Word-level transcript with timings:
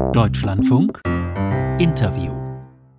Deutschlandfunk 0.00 1.00
Interview 1.78 2.32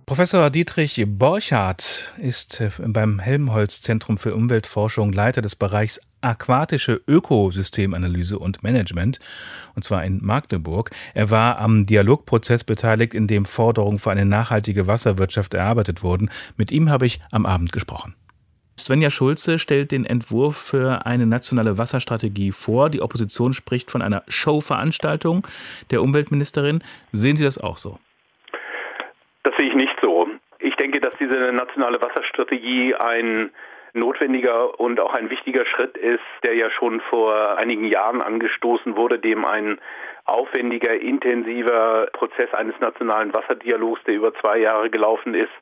Professor 0.06 0.48
Dietrich 0.48 1.04
Borchardt 1.06 2.14
ist 2.16 2.62
beim 2.78 3.18
Helmholtz 3.18 3.82
Zentrum 3.82 4.16
für 4.16 4.34
Umweltforschung 4.34 5.12
Leiter 5.12 5.42
des 5.42 5.54
Bereichs 5.56 6.00
aquatische 6.22 7.02
Ökosystemanalyse 7.06 8.38
und 8.38 8.62
Management, 8.62 9.18
und 9.74 9.84
zwar 9.84 10.04
in 10.04 10.24
Magdeburg. 10.24 10.90
Er 11.12 11.30
war 11.30 11.58
am 11.58 11.84
Dialogprozess 11.84 12.64
beteiligt, 12.64 13.12
in 13.12 13.26
dem 13.26 13.44
Forderungen 13.44 13.98
für 13.98 14.10
eine 14.10 14.24
nachhaltige 14.24 14.86
Wasserwirtschaft 14.86 15.52
erarbeitet 15.52 16.02
wurden. 16.02 16.30
Mit 16.56 16.72
ihm 16.72 16.88
habe 16.88 17.04
ich 17.04 17.20
am 17.30 17.44
Abend 17.44 17.72
gesprochen. 17.72 18.14
Svenja 18.78 19.10
Schulze 19.10 19.58
stellt 19.58 19.92
den 19.92 20.04
Entwurf 20.04 20.56
für 20.56 21.06
eine 21.06 21.26
nationale 21.26 21.78
Wasserstrategie 21.78 22.52
vor. 22.52 22.90
Die 22.90 23.02
Opposition 23.02 23.52
spricht 23.52 23.90
von 23.90 24.02
einer 24.02 24.22
Showveranstaltung 24.28 25.46
der 25.90 26.02
Umweltministerin. 26.02 26.82
Sehen 27.12 27.36
Sie 27.36 27.44
das 27.44 27.58
auch 27.58 27.76
so? 27.76 27.98
Das 29.42 29.54
sehe 29.58 29.68
ich 29.68 29.74
nicht 29.74 29.94
so. 30.02 30.28
Ich 30.58 30.74
denke, 30.76 31.00
dass 31.00 31.12
diese 31.20 31.52
nationale 31.52 32.00
Wasserstrategie 32.00 32.94
ein 32.94 33.50
notwendiger 33.94 34.80
und 34.80 35.00
auch 35.00 35.12
ein 35.12 35.28
wichtiger 35.28 35.66
Schritt 35.66 35.96
ist, 35.98 36.20
der 36.44 36.56
ja 36.56 36.70
schon 36.70 37.00
vor 37.10 37.58
einigen 37.58 37.84
Jahren 37.84 38.22
angestoßen 38.22 38.96
wurde, 38.96 39.18
dem 39.18 39.44
ein 39.44 39.78
aufwendiger, 40.24 40.94
intensiver 40.94 42.06
Prozess 42.12 42.54
eines 42.54 42.78
nationalen 42.80 43.34
Wasserdialogs, 43.34 44.02
der 44.04 44.14
über 44.14 44.32
zwei 44.34 44.58
Jahre 44.58 44.88
gelaufen 44.88 45.34
ist, 45.34 45.52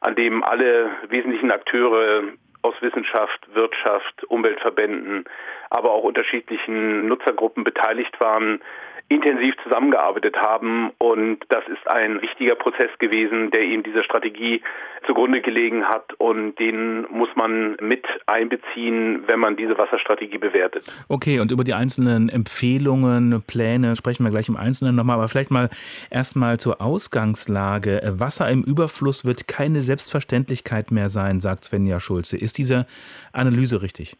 an 0.00 0.16
dem 0.16 0.42
alle 0.42 0.90
wesentlichen 1.08 1.52
Akteure 1.52 2.22
aus 2.66 2.74
Wissenschaft, 2.82 3.54
Wirtschaft, 3.54 4.24
Umweltverbänden, 4.24 5.24
aber 5.70 5.92
auch 5.92 6.02
unterschiedlichen 6.02 7.06
Nutzergruppen 7.06 7.62
beteiligt 7.62 8.18
waren, 8.20 8.60
intensiv 9.08 9.54
zusammengearbeitet 9.62 10.36
haben. 10.36 10.90
Und 10.98 11.38
das 11.48 11.64
ist 11.68 11.86
ein 11.88 12.20
wichtiger 12.22 12.54
Prozess 12.56 12.90
gewesen, 12.98 13.50
der 13.50 13.62
eben 13.62 13.82
dieser 13.82 14.02
Strategie 14.02 14.62
zugrunde 15.06 15.40
gelegen 15.40 15.84
hat. 15.84 16.12
Und 16.18 16.58
den 16.58 17.06
muss 17.10 17.28
man 17.36 17.76
mit 17.80 18.04
einbeziehen, 18.26 19.22
wenn 19.28 19.38
man 19.38 19.56
diese 19.56 19.78
Wasserstrategie 19.78 20.38
bewertet. 20.38 20.84
Okay, 21.08 21.38
und 21.38 21.52
über 21.52 21.62
die 21.62 21.74
einzelnen 21.74 22.28
Empfehlungen, 22.28 23.42
Pläne 23.46 23.94
sprechen 23.94 24.24
wir 24.24 24.30
gleich 24.30 24.48
im 24.48 24.56
Einzelnen 24.56 24.96
nochmal. 24.96 25.16
Aber 25.16 25.28
vielleicht 25.28 25.50
mal 25.50 25.70
erstmal 26.10 26.58
zur 26.58 26.80
Ausgangslage. 26.80 28.00
Wasser 28.18 28.50
im 28.50 28.64
Überfluss 28.64 29.24
wird 29.24 29.46
keine 29.46 29.82
Selbstverständlichkeit 29.82 30.90
mehr 30.90 31.08
sein, 31.08 31.40
sagt 31.40 31.64
Svenja 31.64 32.00
Schulze. 32.00 32.36
Ist 32.36 32.58
diese 32.58 32.86
Analyse 33.32 33.82
richtig? 33.82 34.16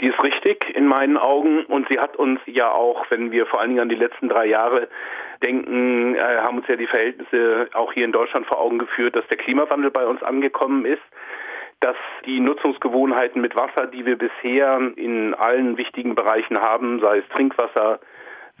Die 0.00 0.08
ist 0.08 0.22
richtig 0.22 0.74
in 0.74 0.86
meinen 0.86 1.16
Augen. 1.16 1.64
Und 1.66 1.88
sie 1.88 1.98
hat 1.98 2.16
uns 2.16 2.40
ja 2.46 2.70
auch, 2.70 3.06
wenn 3.10 3.30
wir 3.30 3.46
vor 3.46 3.60
allen 3.60 3.70
Dingen 3.70 3.82
an 3.82 3.88
die 3.88 3.94
letzten 3.94 4.28
drei 4.28 4.46
Jahre 4.46 4.88
denken, 5.42 6.14
äh, 6.14 6.38
haben 6.38 6.58
uns 6.58 6.68
ja 6.68 6.76
die 6.76 6.86
Verhältnisse 6.86 7.68
auch 7.74 7.92
hier 7.92 8.04
in 8.04 8.12
Deutschland 8.12 8.46
vor 8.46 8.60
Augen 8.60 8.78
geführt, 8.78 9.16
dass 9.16 9.26
der 9.28 9.38
Klimawandel 9.38 9.90
bei 9.90 10.06
uns 10.06 10.22
angekommen 10.22 10.84
ist 10.84 11.02
dass 11.84 11.96
die 12.24 12.40
Nutzungsgewohnheiten 12.40 13.42
mit 13.42 13.56
Wasser, 13.56 13.86
die 13.86 14.06
wir 14.06 14.16
bisher 14.16 14.80
in 14.96 15.34
allen 15.34 15.76
wichtigen 15.76 16.14
Bereichen 16.14 16.58
haben, 16.58 16.98
sei 17.00 17.18
es 17.18 17.28
Trinkwasser, 17.28 18.00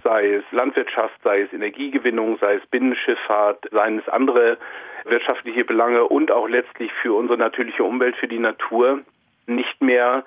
sei 0.02 0.34
es 0.34 0.44
Landwirtschaft, 0.52 1.14
sei 1.24 1.40
es 1.40 1.52
Energiegewinnung, 1.54 2.36
sei 2.38 2.56
es 2.56 2.66
Binnenschifffahrt, 2.66 3.66
seien 3.72 3.98
es 3.98 4.08
andere 4.10 4.58
wirtschaftliche 5.04 5.64
Belange 5.64 6.04
und 6.04 6.30
auch 6.30 6.48
letztlich 6.48 6.92
für 7.00 7.14
unsere 7.14 7.38
natürliche 7.38 7.82
Umwelt, 7.82 8.14
für 8.16 8.28
die 8.28 8.38
Natur, 8.38 9.00
nicht 9.46 9.80
mehr 9.80 10.24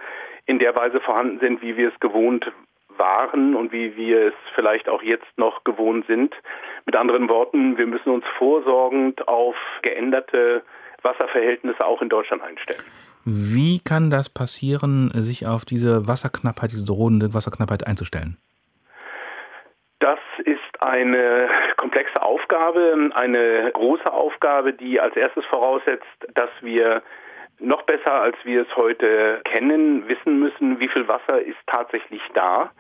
in 0.48 0.60
der 0.60 0.76
Weise 0.76 1.00
vorhanden 1.02 1.40
sind, 1.40 1.62
wie 1.62 1.78
wir 1.78 1.90
es 1.94 2.00
gewohnt 2.00 2.52
waren 2.98 3.56
und 3.56 3.72
wie 3.72 3.96
wir 3.96 4.28
es 4.28 4.34
vielleicht 4.56 4.90
auch 4.90 5.04
jetzt 5.04 5.38
noch 5.38 5.64
gewohnt 5.64 6.08
sind. 6.08 6.34
Mit 6.86 6.96
anderen 6.96 7.30
Worten, 7.30 7.78
wir 7.78 7.86
müssen 7.86 8.10
uns 8.10 8.26
vorsorgend 8.38 9.28
auf 9.28 9.56
geänderte 9.84 10.64
Wasserverhältnisse 11.04 11.86
auch 11.86 12.02
in 12.02 12.10
Deutschland 12.10 12.42
einstellen. 12.42 12.84
Wie 13.26 13.80
kann 13.80 14.10
das 14.10 14.30
passieren, 14.30 15.12
sich 15.14 15.46
auf 15.46 15.66
diese 15.66 16.08
Wasserknappheit, 16.08 16.72
diese 16.72 16.86
drohende 16.86 17.34
Wasserknappheit 17.34 17.86
einzustellen? 17.86 18.38
Das 20.00 20.20
ist 20.46 20.82
eine 20.82 21.50
komplexe 21.76 22.22
Aufgabe, 22.22 23.10
eine 23.14 23.72
große 23.74 24.12
Aufgabe, 24.12 24.74
die 24.74 25.00
als 25.00 25.16
erstes 25.16 25.44
voraussetzt, 25.46 26.06
dass 26.36 26.50
wir 26.62 27.02
noch 27.60 27.84
besser, 27.84 28.14
als 28.14 28.38
wir 28.44 28.62
es 28.62 28.76
heute 28.76 29.42
kennen, 29.44 30.08
wissen 30.08 30.40
müssen, 30.40 30.80
wie 30.80 30.88
viel 30.88 31.08
Wasser 31.08 31.42
ist 31.42 31.58
tatsächlich 31.68 32.22
da. 32.34 32.72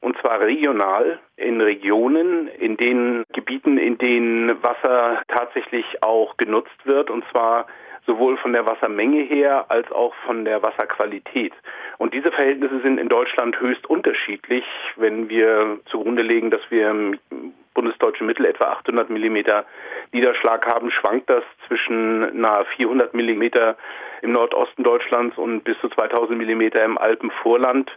Und 0.00 0.18
zwar 0.18 0.40
regional 0.40 1.18
in 1.36 1.60
Regionen, 1.60 2.48
in 2.48 2.76
den 2.76 3.24
Gebieten, 3.32 3.78
in 3.78 3.96
denen 3.96 4.62
Wasser 4.62 5.22
tatsächlich 5.28 6.02
auch 6.02 6.36
genutzt 6.36 6.84
wird. 6.84 7.10
Und 7.10 7.24
zwar 7.30 7.66
sowohl 8.06 8.36
von 8.36 8.52
der 8.52 8.66
Wassermenge 8.66 9.22
her 9.22 9.64
als 9.70 9.90
auch 9.90 10.14
von 10.26 10.44
der 10.44 10.62
Wasserqualität. 10.62 11.54
Und 11.96 12.12
diese 12.12 12.30
Verhältnisse 12.32 12.80
sind 12.82 12.98
in 12.98 13.08
Deutschland 13.08 13.58
höchst 13.60 13.86
unterschiedlich. 13.88 14.64
Wenn 14.96 15.30
wir 15.30 15.78
zugrunde 15.86 16.22
legen, 16.22 16.50
dass 16.50 16.60
wir 16.68 17.12
bundesdeutschen 17.74 18.26
Mittel 18.26 18.46
etwa 18.46 18.66
800 18.66 19.10
Millimeter 19.10 19.64
Niederschlag 20.12 20.66
haben, 20.66 20.90
schwankt 20.90 21.28
das 21.28 21.44
zwischen 21.66 22.40
nahe 22.40 22.64
400 22.76 23.14
Millimeter 23.14 23.76
im 24.22 24.32
Nordosten 24.32 24.82
Deutschlands 24.82 25.36
und 25.36 25.64
bis 25.64 25.78
zu 25.80 25.88
2000 25.88 26.38
Millimeter 26.38 26.84
im 26.84 26.96
Alpenvorland. 26.96 27.90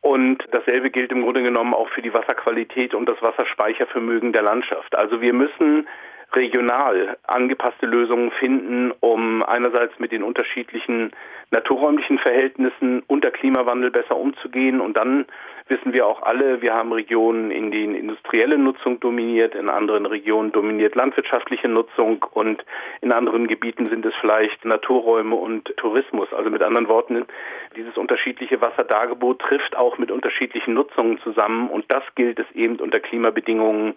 Und 0.00 0.44
dasselbe 0.52 0.90
gilt 0.90 1.10
im 1.12 1.22
Grunde 1.22 1.42
genommen 1.42 1.74
auch 1.74 1.88
für 1.88 2.02
die 2.02 2.14
Wasserqualität 2.14 2.94
und 2.94 3.08
das 3.08 3.20
Wasserspeichervermögen 3.22 4.32
der 4.32 4.42
Landschaft. 4.42 4.96
Also 4.96 5.20
wir 5.20 5.32
müssen 5.32 5.88
regional 6.36 7.16
angepasste 7.24 7.86
Lösungen 7.86 8.30
finden, 8.32 8.92
um 9.00 9.42
einerseits 9.42 9.98
mit 9.98 10.12
den 10.12 10.22
unterschiedlichen 10.22 11.12
naturräumlichen 11.50 12.18
Verhältnissen 12.18 13.02
unter 13.06 13.30
Klimawandel 13.30 13.90
besser 13.90 14.16
umzugehen. 14.16 14.80
Und 14.80 14.96
dann 14.96 15.26
wissen 15.68 15.92
wir 15.92 16.06
auch 16.06 16.22
alle, 16.22 16.62
wir 16.62 16.74
haben 16.74 16.92
Regionen, 16.92 17.50
in 17.50 17.70
denen 17.70 17.94
industrielle 17.94 18.58
Nutzung 18.58 19.00
dominiert, 19.00 19.54
in 19.54 19.68
anderen 19.68 20.06
Regionen 20.06 20.52
dominiert 20.52 20.94
landwirtschaftliche 20.94 21.68
Nutzung 21.68 22.24
und 22.32 22.64
in 23.00 23.12
anderen 23.12 23.46
Gebieten 23.46 23.86
sind 23.86 24.04
es 24.06 24.14
vielleicht 24.20 24.64
Naturräume 24.64 25.34
und 25.34 25.72
Tourismus. 25.76 26.32
Also 26.32 26.50
mit 26.50 26.62
anderen 26.62 26.88
Worten, 26.88 27.24
dieses 27.76 27.96
unterschiedliche 27.96 28.60
Wasserdargebot 28.60 29.40
trifft 29.40 29.76
auch 29.76 29.98
mit 29.98 30.10
unterschiedlichen 30.10 30.74
Nutzungen 30.74 31.18
zusammen 31.18 31.68
und 31.68 31.84
das 31.88 32.02
gilt 32.14 32.38
es 32.38 32.50
eben 32.54 32.76
unter 32.76 33.00
Klimabedingungen 33.00 33.94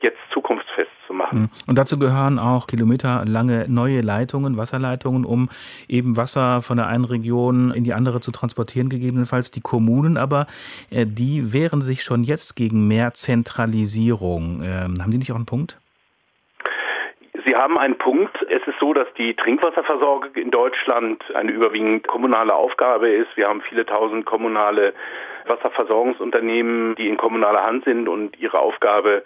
jetzt 0.00 0.18
zukunftsfest 0.32 0.90
zu 1.06 1.12
machen. 1.12 1.38
Hm. 1.38 1.48
Und 1.66 1.78
dazu 1.78 1.98
gehören 1.98 2.38
auch 2.38 2.66
kilometerlange 2.66 3.66
neue 3.68 4.00
Leitungen, 4.00 4.56
Wasserleitungen, 4.56 5.24
um 5.24 5.48
eben 5.88 6.16
Wasser 6.16 6.62
von 6.62 6.76
der 6.76 6.86
einen 6.86 7.04
Region 7.04 7.72
in 7.72 7.84
die 7.84 7.94
andere 7.94 8.20
zu 8.20 8.30
transportieren, 8.30 8.88
gegebenenfalls 8.88 9.50
die 9.50 9.60
Kommunen. 9.60 10.16
Aber 10.16 10.46
äh, 10.90 11.06
die 11.06 11.52
wehren 11.52 11.80
sich 11.80 12.02
schon 12.02 12.22
jetzt 12.22 12.54
gegen 12.54 12.86
mehr 12.86 13.14
Zentralisierung. 13.14 14.62
Ähm, 14.62 15.02
haben 15.02 15.10
die 15.10 15.18
nicht 15.18 15.32
auch 15.32 15.36
einen 15.36 15.46
Punkt? 15.46 15.78
Sie 17.46 17.54
haben 17.54 17.78
einen 17.78 17.96
Punkt. 17.96 18.36
Es 18.50 18.66
ist 18.66 18.78
so, 18.78 18.92
dass 18.92 19.06
die 19.16 19.34
Trinkwasserversorgung 19.34 20.34
in 20.34 20.50
Deutschland 20.50 21.22
eine 21.34 21.50
überwiegend 21.50 22.06
kommunale 22.06 22.54
Aufgabe 22.54 23.08
ist. 23.08 23.28
Wir 23.36 23.46
haben 23.46 23.62
viele 23.62 23.86
tausend 23.86 24.26
kommunale 24.26 24.92
Wasserversorgungsunternehmen, 25.46 26.94
die 26.96 27.08
in 27.08 27.16
kommunaler 27.16 27.62
Hand 27.62 27.84
sind 27.84 28.08
und 28.08 28.38
ihre 28.38 28.58
Aufgabe 28.58 29.22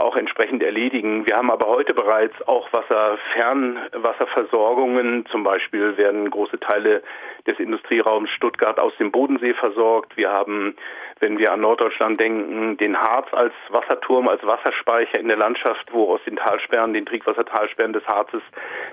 auch 0.00 0.16
entsprechend 0.16 0.62
erledigen. 0.62 1.26
Wir 1.26 1.36
haben 1.36 1.50
aber 1.50 1.66
heute 1.68 1.92
bereits 1.94 2.34
auch 2.48 2.68
Wasserfernwasserversorgungen. 2.72 5.26
Zum 5.26 5.44
Beispiel 5.44 5.96
werden 5.96 6.30
große 6.30 6.58
Teile 6.58 7.02
des 7.46 7.58
Industrieraums 7.58 8.30
Stuttgart 8.30 8.80
aus 8.80 8.92
dem 8.98 9.12
Bodensee 9.12 9.52
versorgt. 9.54 10.16
Wir 10.16 10.32
haben, 10.32 10.74
wenn 11.20 11.38
wir 11.38 11.52
an 11.52 11.60
Norddeutschland 11.60 12.20
denken, 12.20 12.76
den 12.78 12.96
Harz 12.96 13.28
als 13.32 13.52
Wasserturm, 13.68 14.26
als 14.28 14.44
Wasserspeicher 14.46 15.20
in 15.20 15.28
der 15.28 15.36
Landschaft, 15.36 15.92
wo 15.92 16.14
aus 16.14 16.20
den 16.24 16.36
Talsperren, 16.36 16.94
den 16.94 17.04
Trinkwassertalsperren 17.06 17.92
des 17.92 18.06
Harzes, 18.06 18.42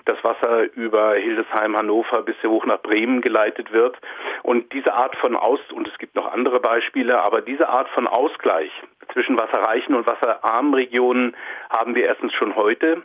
das 0.05 0.17
Wasser 0.23 0.73
über 0.75 1.15
Hildesheim, 1.15 1.77
Hannover 1.77 2.23
bis 2.23 2.35
hoch 2.43 2.65
nach 2.65 2.81
Bremen 2.81 3.21
geleitet 3.21 3.71
wird. 3.71 3.95
Und 4.43 4.73
diese 4.73 4.93
Art 4.93 5.15
von 5.17 5.35
Aus, 5.35 5.59
und 5.71 5.87
es 5.87 5.97
gibt 5.97 6.15
noch 6.15 6.31
andere 6.31 6.59
Beispiele, 6.59 7.21
aber 7.21 7.41
diese 7.41 7.69
Art 7.69 7.89
von 7.89 8.07
Ausgleich 8.07 8.71
zwischen 9.13 9.39
wasserreichen 9.39 9.95
und 9.95 10.07
wasserarmen 10.07 10.73
Regionen 10.73 11.35
haben 11.69 11.95
wir 11.95 12.05
erstens 12.05 12.33
schon 12.33 12.55
heute. 12.55 13.03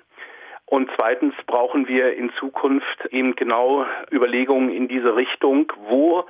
Und 0.66 0.90
zweitens 0.96 1.34
brauchen 1.46 1.87
wir 1.87 2.14
in 2.14 2.32
Zukunft 2.38 3.06
eben 3.10 3.37
genau 3.37 3.84
Überlegungen 4.10 4.70
in 4.70 4.88
diese 4.88 5.16
Richtung, 5.16 5.70
wo 5.88 6.25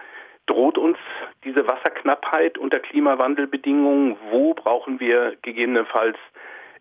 droht 0.46 0.78
uns 0.78 0.98
diese 1.44 1.66
Wasserknappheit 1.68 2.58
unter 2.58 2.80
Klimawandelbedingungen, 2.80 4.16
wo 4.30 4.54
brauchen 4.54 4.98
wir 4.98 5.36
gegebenenfalls 5.42 6.16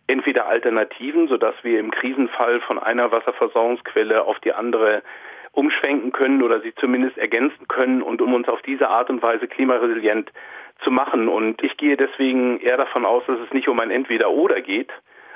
entweder 0.08 0.48
Alternativen, 0.48 1.28
sodass 1.28 1.56
wir 1.64 1.80
im 1.80 1.92
Krisenfall 1.92 2.62
von 2.62 2.80
einer 2.80 3.12
Wasserversorgungsquelle 3.12 4.24
auf 4.26 4.40
die 4.40 4.54
andere 4.54 5.04
umschwenken 5.54 6.12
können 6.12 6.42
oder 6.44 6.62
sie 6.62 6.74
zumindest 6.76 7.18
ergänzen 7.18 7.68
können 7.68 8.02
und 8.02 8.22
um 8.22 8.34
uns 8.34 8.48
auf 8.48 8.62
diese 8.62 8.90
Art 8.90 9.10
und 9.10 9.22
Weise 9.22 9.48
klimaresilient 9.48 10.32
zu 10.84 10.92
machen. 10.92 11.28
Und 11.28 11.64
ich 11.64 11.78
gehe 11.78 11.98
deswegen 11.98 12.60
eher 12.60 12.78
davon 12.78 13.06
aus, 13.06 13.24
dass 13.28 13.40
es 13.40 13.54
nicht 13.54 13.68
um 13.68 13.80
ein 13.80 13.92
Entweder-Oder 13.92 14.62
geht, 14.62 14.92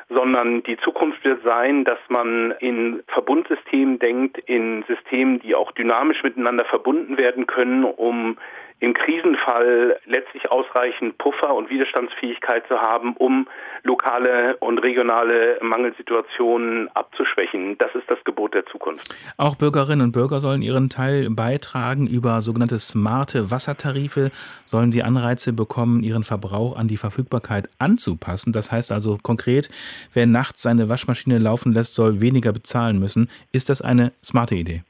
sondern 0.09 0.63
die 0.63 0.77
Zukunft 0.77 1.24
wird 1.24 1.44
sein, 1.44 1.83
dass 1.83 2.00
man 2.09 2.51
in 2.59 3.03
Verbundsystemen 3.07 3.97
denkt, 4.00 4.38
in 4.38 4.83
Systemen, 4.88 5.39
die 5.39 5.56
auch 5.56 5.71
dynamisch 5.71 6.21
miteinander 6.24 6.65
verbunden 6.65 7.18
werden 7.18 7.47
können, 7.47 7.83
um 7.83 8.38
im 8.80 8.94
Krisenfall 8.94 10.00
letztlich 10.06 10.51
ausreichend 10.51 11.18
Puffer 11.18 11.56
und 11.56 11.69
Widerstandsfähigkeit 11.69 12.68
zu 12.68 12.75
haben, 12.75 13.16
um 13.18 13.48
lokale 13.83 14.57
und 14.57 14.80
regionale 14.80 15.57
Mangelsituationen 15.62 16.89
abzuschwächen. 16.94 17.77
Das 17.77 17.94
ist 17.95 18.10
das 18.10 18.22
Gebot 18.25 18.54
der 18.54 18.66
Zukunft. 18.66 19.16
Auch 19.38 19.56
Bürgerinnen 19.56 20.01
und 20.01 20.12
Bürger 20.12 20.39
sollen 20.39 20.62
ihren 20.62 20.89
Teil 20.89 21.30
beitragen. 21.30 22.07
Über 22.07 22.42
sogenannte 22.42 22.80
smarte 22.80 23.50
Wassertarife 23.50 24.31
sollen 24.66 24.92
sie 24.92 25.04
Anreize 25.04 25.54
bekommen, 25.54 26.04
ihren 26.04 26.24
Verbrauch 26.24 26.75
an 26.75 26.88
die 26.88 26.98
Verfügbarkeit 26.98 27.69
anzupassen. 27.80 28.51
Das 28.51 28.72
heißt 28.72 28.92
also 28.92 29.18
konkret, 29.22 29.69
wer 30.13 30.25
nachts 30.25 30.63
seine 30.63 30.89
Waschmaschine 30.89 31.38
laufen 31.38 31.72
lässt, 31.72 31.95
soll 31.95 32.19
weniger 32.19 32.51
bezahlen 32.51 33.00
müssen. 33.00 33.30
Ist 33.51 33.69
das 33.69 33.81
eine 33.81 34.12
smarte 34.24 34.56
Idee? 34.56 34.83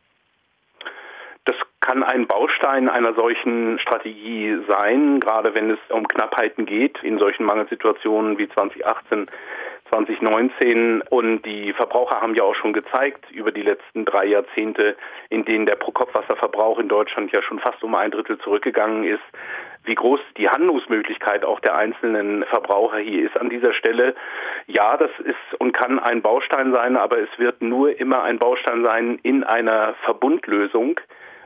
Kann 1.95 2.03
ein 2.03 2.27
Baustein 2.27 2.89
einer 2.89 3.13
solchen 3.13 3.80
Strategie 3.80 4.57
sein, 4.68 5.21
gerade 5.21 5.56
wenn 5.56 5.71
es 5.71 5.80
um 5.89 6.06
Knappheiten 6.06 6.65
geht, 6.65 7.01
in 7.03 7.19
solchen 7.19 7.45
Mangelsituationen 7.45 8.38
wie 8.38 8.50
2018, 8.50 9.27
2019. 9.92 11.01
Und 11.09 11.44
die 11.44 11.71
Verbraucher 11.71 12.19
haben 12.19 12.36
ja 12.36 12.44
auch 12.44 12.56
schon 12.56 12.74
gezeigt 12.74 13.31
über 13.31 13.53
die 13.53 13.62
letzten 13.62 14.03
drei 14.03 14.25
Jahrzehnte, 14.25 14.97
in 15.30 15.45
denen 15.45 15.65
der 15.65 15.75
Pro-Kopf-Wasserverbrauch 15.75 16.80
in 16.80 16.89
Deutschland 16.89 17.31
ja 17.31 17.42
schon 17.42 17.59
fast 17.59 17.81
um 17.81 17.95
ein 17.95 18.12
Drittel 18.12 18.39
zurückgegangen 18.39 19.06
ist, 19.06 19.24
wie 19.86 19.95
groß 19.95 20.19
die 20.38 20.50
Handlungsmöglichkeit 20.50 21.45
auch 21.45 21.62
der 21.62 21.77
einzelnen 21.77 22.44
Verbraucher 22.44 22.98
hier 22.98 23.25
ist 23.25 23.39
an 23.39 23.50
dieser 23.50 23.74
Stelle. 23.74 24.15
Ja, 24.68 24.98
das 24.98 25.12
ist 25.24 25.59
und 25.59 25.71
kann 25.71 26.00
ein 26.00 26.21
Baustein 26.21 26.74
sein, 26.74 26.98
aber 26.98 27.19
es 27.19 27.30
wird 27.38 27.62
nur 27.62 27.98
immer 27.98 28.24
ein 28.24 28.39
Baustein 28.39 28.83
sein 28.83 29.19
in 29.24 29.45
einer 29.45 29.94
Verbundlösung 30.03 31.00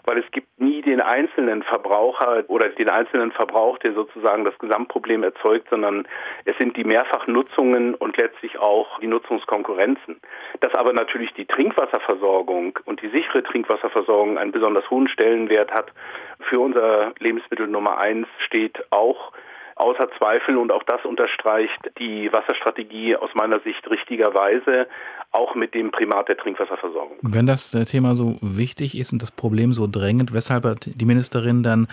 weil 0.09 0.17
es 0.17 0.31
gibt 0.31 0.47
nie 0.59 0.81
den 0.81 1.01
einzelnen 1.01 1.61
Verbraucher 1.61 2.43
oder 2.47 2.69
den 2.69 2.89
einzelnen 2.89 3.31
Verbrauch, 3.31 3.77
der 3.77 3.93
sozusagen 3.93 4.43
das 4.43 4.57
Gesamtproblem 4.57 5.21
erzeugt, 5.21 5.67
sondern 5.69 6.07
es 6.45 6.57
sind 6.57 6.75
die 6.77 6.83
Mehrfachnutzungen 6.83 7.93
und 7.93 8.17
letztlich 8.17 8.57
auch 8.57 8.99
die 9.01 9.07
Nutzungskonkurrenzen. 9.07 10.19
Dass 10.61 10.73
aber 10.73 10.93
natürlich 10.93 11.31
die 11.33 11.45
Trinkwasserversorgung 11.45 12.79
und 12.85 13.03
die 13.03 13.09
sichere 13.09 13.43
Trinkwasserversorgung 13.43 14.39
einen 14.39 14.51
besonders 14.51 14.89
hohen 14.89 15.07
Stellenwert 15.07 15.69
hat 15.71 15.93
für 16.39 16.59
unser 16.59 17.13
Lebensmittel 17.19 17.67
Nummer 17.67 17.99
eins 17.99 18.27
steht 18.39 18.83
auch 18.89 19.31
außer 19.79 20.09
Zweifel 20.17 20.57
und 20.57 20.71
auch 20.71 20.83
das 20.83 21.03
unterstreicht 21.05 21.91
die 21.97 22.31
Wasserstrategie 22.31 23.15
aus 23.15 23.29
meiner 23.33 23.59
Sicht 23.61 23.89
richtigerweise 23.89 24.87
auch 25.31 25.55
mit 25.55 25.73
dem 25.73 25.91
Primat 25.91 26.27
der 26.27 26.37
Trinkwasserversorgung. 26.37 27.17
Wenn 27.21 27.45
das 27.45 27.73
äh, 27.73 27.85
Thema 27.85 28.15
so 28.15 28.37
wichtig 28.41 28.97
ist 28.97 29.13
und 29.13 29.21
das 29.21 29.31
Problem 29.31 29.73
so 29.73 29.87
drängend, 29.87 30.33
weshalb 30.33 30.65
hat 30.65 30.89
die 30.93 31.05
Ministerin 31.05 31.63
dann 31.63 31.87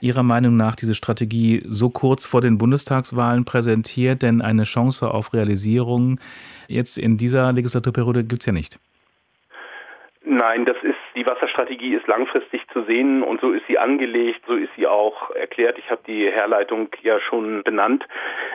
Ihrer 0.00 0.22
Meinung 0.22 0.56
nach 0.56 0.74
diese 0.74 0.94
Strategie 0.94 1.62
so 1.66 1.90
kurz 1.90 2.26
vor 2.26 2.40
den 2.40 2.58
Bundestagswahlen 2.58 3.44
präsentiert? 3.44 4.22
Denn 4.22 4.40
eine 4.40 4.64
Chance 4.64 5.12
auf 5.12 5.34
Realisierung 5.34 6.18
jetzt 6.66 6.98
in 6.98 7.18
dieser 7.18 7.52
Legislaturperiode 7.52 8.24
gibt 8.24 8.42
es 8.42 8.46
ja 8.46 8.52
nicht. 8.52 8.78
Nein, 10.30 10.66
das 10.66 10.76
ist 10.82 10.98
die 11.16 11.26
Wasserstrategie 11.26 11.94
ist 11.94 12.06
langfristig 12.06 12.60
zu 12.74 12.82
sehen 12.82 13.22
und 13.22 13.40
so 13.40 13.52
ist 13.52 13.66
sie 13.66 13.78
angelegt, 13.78 14.42
so 14.46 14.56
ist 14.56 14.68
sie 14.76 14.86
auch 14.86 15.30
erklärt. 15.30 15.78
Ich 15.78 15.90
habe 15.90 16.02
die 16.06 16.30
Herleitung 16.30 16.90
ja 17.00 17.18
schon 17.18 17.62
benannt. 17.62 18.06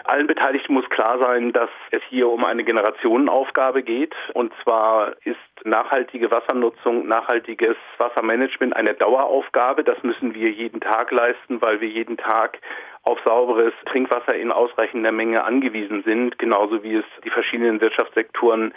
Allen 0.04 0.28
Beteiligten 0.28 0.76
muss 0.76 0.88
klar 0.92 1.18
sein, 1.20 1.52
dass 1.52 1.72
es 1.90 2.04
hier 2.10 2.30
um 2.30 2.46
eine 2.46 2.64
Generationenaufgabe 2.64 3.82
geht 3.82 4.14
und 4.36 4.54
zwar 4.62 5.14
ist 5.24 5.40
nachhaltige 5.64 6.30
Wassernutzung, 6.30 7.08
nachhaltiges 7.08 7.76
Wassermanagement 7.98 8.76
eine 8.76 8.94
Daueraufgabe. 8.94 9.84
Das 9.84 9.98
müssen 10.04 10.36
wir 10.36 10.52
jeden 10.52 10.80
Tag 10.80 11.10
leisten, 11.10 11.60
weil 11.60 11.82
wir 11.82 11.88
jeden 11.88 12.18
Tag 12.18 12.60
auf 13.04 13.20
sauberes 13.26 13.74
Trinkwasser 13.86 14.36
in 14.36 14.52
ausreichender 14.52 15.12
Menge 15.12 15.44
angewiesen 15.44 16.04
sind, 16.04 16.40
genauso 16.40 16.84
wie 16.84 16.96
es 16.96 17.06
die 17.24 17.30
verschiedenen 17.30 17.82
Wirtschaftssektoren 17.82 18.74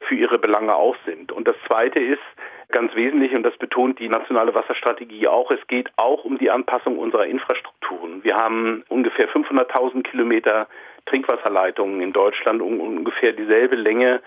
für 0.00 0.14
ihre 0.14 0.38
Belange 0.38 0.74
auch 0.74 0.96
sind. 1.06 1.32
Und 1.32 1.48
das 1.48 1.56
Zweite 1.66 1.98
ist 1.98 2.20
ganz 2.70 2.94
wesentlich, 2.94 3.34
und 3.34 3.42
das 3.42 3.56
betont 3.56 3.98
die 3.98 4.08
nationale 4.08 4.54
Wasserstrategie 4.54 5.28
auch, 5.28 5.50
es 5.50 5.66
geht 5.66 5.90
auch 5.96 6.24
um 6.24 6.38
die 6.38 6.50
Anpassung 6.50 6.98
unserer 6.98 7.26
Infrastrukturen. 7.26 8.22
Wir 8.22 8.36
haben 8.36 8.84
ungefähr 8.88 9.28
500.000 9.28 10.02
Kilometer 10.02 10.68
Trinkwasserleitungen 11.06 12.02
in 12.02 12.12
Deutschland 12.12 12.62
und 12.62 12.80
ungefähr 12.80 13.32
dieselbe 13.32 13.76
Länge 13.76 14.20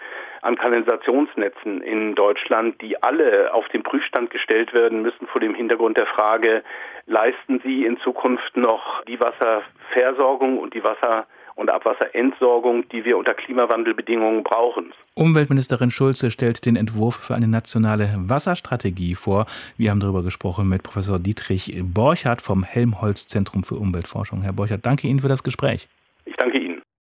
an 0.43 0.57
Kanalisationsnetzen 0.57 1.81
in 1.81 2.15
Deutschland, 2.15 2.81
die 2.81 3.01
alle 3.01 3.53
auf 3.53 3.67
den 3.69 3.81
Prüfstand 3.81 4.29
gestellt 4.29 4.73
werden 4.73 5.01
müssen 5.01 5.27
vor 5.27 5.39
dem 5.39 5.55
Hintergrund 5.55 5.97
der 5.97 6.05
Frage, 6.05 6.63
leisten 7.05 7.61
sie 7.63 7.85
in 7.85 7.97
Zukunft 7.99 8.55
noch 8.55 9.03
die 9.05 9.19
Wasserversorgung 9.19 10.59
und 10.59 10.73
die 10.73 10.83
Wasser 10.83 11.25
und 11.55 11.69
Abwasserentsorgung, 11.69 12.89
die 12.89 13.05
wir 13.05 13.17
unter 13.17 13.33
Klimawandelbedingungen 13.33 14.43
brauchen. 14.43 14.91
Umweltministerin 15.13 15.91
Schulze 15.91 16.31
stellt 16.31 16.65
den 16.65 16.75
Entwurf 16.75 17.15
für 17.15 17.35
eine 17.35 17.47
nationale 17.47 18.09
Wasserstrategie 18.17 19.15
vor. 19.15 19.45
Wir 19.77 19.91
haben 19.91 19.99
darüber 19.99 20.23
gesprochen 20.23 20.67
mit 20.67 20.83
Professor 20.83 21.19
Dietrich 21.19 21.73
Borchardt 21.83 22.41
vom 22.41 22.63
Helmholtz 22.63 23.27
Zentrum 23.27 23.63
für 23.63 23.75
Umweltforschung. 23.75 24.41
Herr 24.41 24.53
Borchardt, 24.53 24.85
danke 24.85 25.07
Ihnen 25.07 25.19
für 25.19 25.27
das 25.27 25.43
Gespräch. 25.43 25.87
Ich 26.25 26.35
danke 26.35 26.57
Ihnen. 26.57 26.72